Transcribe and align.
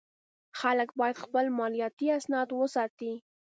خلک 0.59 0.89
باید 0.99 1.21
خپل 1.23 1.45
مالیاتي 1.57 2.07
اسناد 2.19 2.49
وساتي. 2.53 3.13